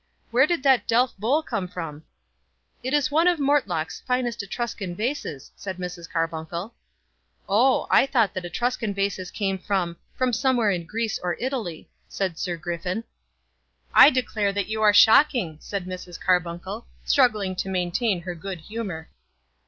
"Where 0.31 0.47
did 0.47 0.63
that 0.63 0.87
Delph 0.87 1.15
bowl 1.17 1.43
come 1.43 1.67
from?" 1.67 2.05
"It 2.81 2.91
is 2.91 3.11
one 3.11 3.27
of 3.27 3.37
Mortlock's 3.39 4.01
finest 4.07 4.41
Etruscan 4.41 4.95
vases," 4.95 5.51
said 5.55 5.77
Mrs. 5.77 6.09
Carbuncle. 6.09 6.73
"Oh, 7.47 7.85
I 7.91 8.07
thought 8.07 8.33
that 8.33 8.43
Etruscan 8.43 8.95
vases 8.95 9.29
came 9.29 9.59
from 9.59 9.97
from 10.15 10.33
somewhere 10.33 10.71
in 10.71 10.87
Greece 10.87 11.19
or 11.21 11.37
Italy," 11.39 11.87
said 12.09 12.39
Sir 12.39 12.57
Griffin. 12.57 13.03
"I 13.93 14.09
declare 14.09 14.51
that 14.53 14.69
you 14.69 14.81
are 14.81 14.91
shocking," 14.91 15.57
said 15.61 15.85
Mrs. 15.85 16.19
Carbuncle, 16.19 16.87
struggling 17.05 17.55
to 17.57 17.69
maintain 17.69 18.21
her 18.21 18.33
good 18.33 18.61
humour. 18.61 19.07